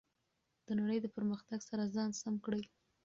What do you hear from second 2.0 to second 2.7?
سم کړئ.